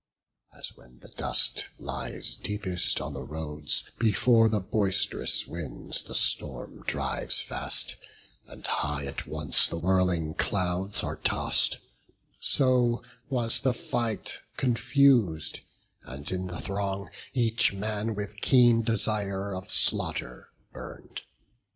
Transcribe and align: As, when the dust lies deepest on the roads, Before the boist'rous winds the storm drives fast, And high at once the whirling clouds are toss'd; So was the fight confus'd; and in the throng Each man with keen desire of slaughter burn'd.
As, 0.51 0.69
when 0.75 0.97
the 0.97 1.09
dust 1.09 1.67
lies 1.77 2.33
deepest 2.33 2.99
on 2.99 3.13
the 3.13 3.21
roads, 3.21 3.83
Before 3.99 4.49
the 4.49 4.59
boist'rous 4.59 5.45
winds 5.45 6.01
the 6.01 6.15
storm 6.15 6.81
drives 6.87 7.39
fast, 7.39 7.97
And 8.47 8.65
high 8.65 9.05
at 9.05 9.27
once 9.27 9.67
the 9.67 9.77
whirling 9.77 10.33
clouds 10.33 11.03
are 11.03 11.17
toss'd; 11.17 11.77
So 12.39 13.03
was 13.29 13.59
the 13.61 13.75
fight 13.75 14.39
confus'd; 14.57 15.59
and 16.01 16.31
in 16.31 16.47
the 16.47 16.61
throng 16.61 17.11
Each 17.33 17.71
man 17.71 18.15
with 18.15 18.37
keen 18.41 18.81
desire 18.81 19.53
of 19.53 19.69
slaughter 19.69 20.49
burn'd. 20.73 21.21